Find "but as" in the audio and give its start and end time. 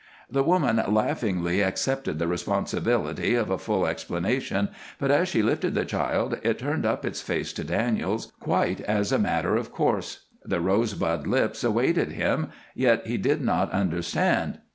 4.97-5.27